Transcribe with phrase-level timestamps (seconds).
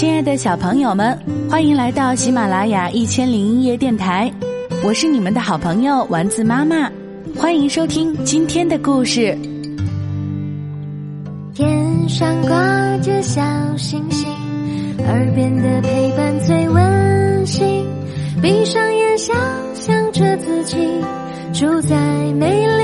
[0.00, 1.14] 亲爱的小朋友们，
[1.50, 4.32] 欢迎来到喜马拉雅一千零一夜电台，
[4.82, 6.90] 我是你们的好朋友丸子妈妈，
[7.36, 9.36] 欢迎收听今天的故事。
[11.52, 13.42] 天上挂着小
[13.76, 14.26] 星星，
[15.06, 17.86] 耳边的陪伴最温馨。
[18.40, 19.36] 闭上眼，想
[19.74, 20.78] 象着自己
[21.52, 21.94] 住在
[22.38, 22.79] 美丽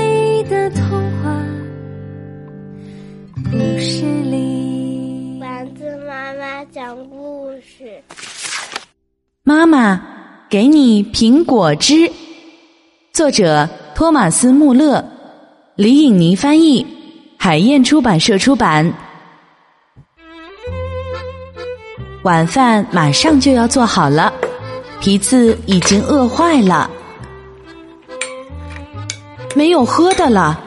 [9.43, 10.01] 妈妈
[10.49, 12.11] 给你苹果汁。
[13.13, 15.03] 作者：托马斯·穆勒，
[15.75, 16.85] 李颖妮翻译，
[17.37, 18.93] 海燕出版社出版。
[22.23, 24.33] 晚饭马上就要做好了。
[24.99, 26.89] 皮次已经饿坏了，
[29.55, 30.59] 没有喝的了。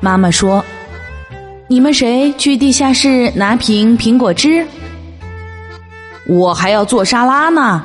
[0.00, 0.62] 妈妈说
[1.68, 4.66] ：“你们谁去地下室拿瓶苹果汁？”
[6.28, 7.82] 我还要做沙拉呢。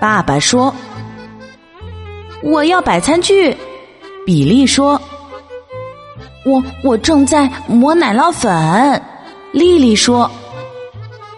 [0.00, 0.74] 爸爸说
[2.42, 3.56] ：“我要摆餐具。”
[4.26, 5.00] 比利说
[6.44, 9.00] ：“我我正在磨奶酪粉。”
[9.52, 10.30] 丽丽说：“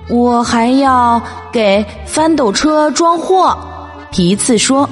[0.08, 1.20] 我还要
[1.52, 3.56] 给翻斗车装货。”
[4.11, 4.88] 皮次说：“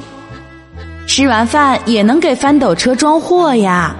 [1.06, 3.96] 吃完饭也能给翻斗车装货呀。”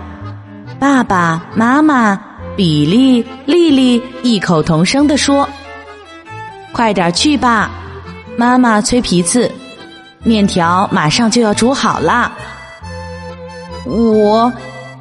[0.79, 2.21] 爸爸妈妈、
[2.57, 5.49] 比利、丽丽异口同声地说
[6.75, 7.71] ：“快点去吧！”
[8.37, 9.51] 妈妈催皮子
[10.25, 12.31] ：“面条马上就要煮好了。”
[13.87, 14.53] 我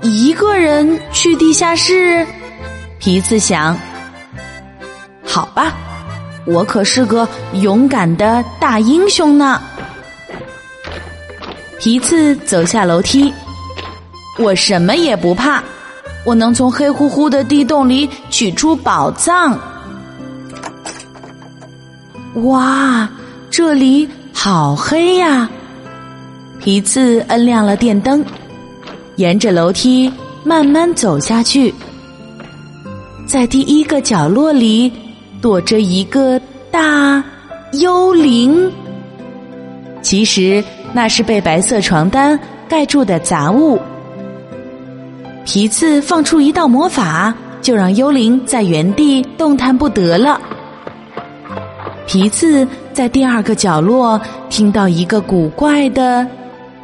[0.02, 2.26] 一个人去地下室，
[3.00, 3.76] 皮子想
[5.26, 5.74] ：“好吧，
[6.46, 9.60] 我可是个勇敢的大英雄呢。”
[11.80, 13.34] 皮次走下楼梯，
[14.38, 15.64] 我什么也不怕，
[16.24, 19.60] 我能从黑乎乎的地洞里取出宝藏。
[22.36, 23.08] 哇，
[23.50, 25.50] 这里好黑呀！
[26.60, 28.24] 皮次摁亮了电灯，
[29.18, 30.12] 沿着楼梯
[30.44, 31.74] 慢慢走下去，
[33.28, 34.92] 在第一个角落里
[35.42, 36.40] 躲着一个
[36.72, 37.24] 大
[37.74, 38.72] 幽灵。
[40.02, 40.64] 其实。
[40.96, 43.80] 那是被白色床单盖住的杂物。
[45.44, 50.40] 皮次放出一道魔法，就让幽灵在原地动弹不得了。
[52.06, 54.20] 皮次在第二个角落
[54.50, 56.28] 听到一个古怪的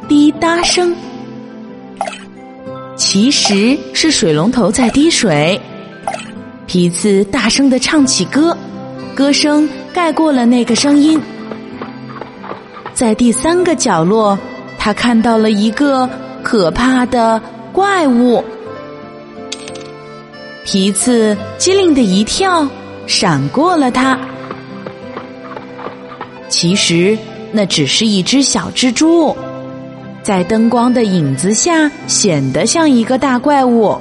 [0.08, 0.94] 滴答声，
[2.96, 5.60] 其实是水龙头在滴水。
[6.66, 8.56] 皮次大声的唱起歌，
[9.14, 11.20] 歌声盖过了那个声音。
[12.94, 14.38] 在第三个角落，
[14.78, 16.08] 他看到了一个
[16.42, 17.40] 可怕的
[17.72, 18.44] 怪物。
[20.64, 22.66] 皮次机灵的一跳，
[23.06, 24.18] 闪过了它。
[26.50, 27.16] 其实
[27.52, 29.34] 那只是一只小蜘蛛，
[30.22, 33.96] 在灯光的影子下显得像一个大怪物。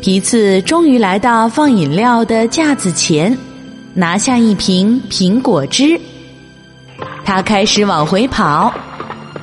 [0.00, 3.36] 皮次终于来到放饮料的架子前，
[3.94, 6.00] 拿下一瓶苹果汁。
[7.24, 8.72] 他开始往回跑，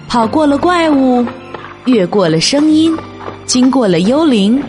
[0.08, 1.26] 跑过了怪物，
[1.86, 2.98] 越过了声音，
[3.46, 4.62] 经过了幽灵，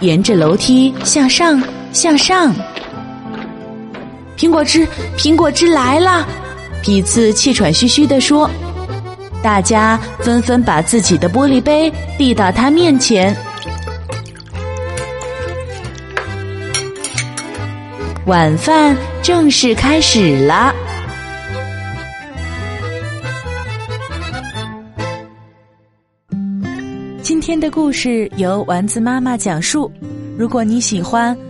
[0.00, 1.62] 沿着楼梯向上，
[1.92, 2.54] 向上。
[4.40, 6.26] 苹果汁，苹果汁来了！
[6.82, 8.48] 皮次气喘吁吁地说。
[9.42, 13.36] 大家纷纷把自己的玻璃杯递到他面前。
[18.24, 20.74] 晚饭正式开始了。
[27.20, 29.92] 今天的故事由丸子妈妈讲述。
[30.38, 31.36] 如果你喜欢，